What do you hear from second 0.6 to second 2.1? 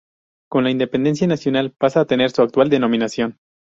la independencia nacional pasa a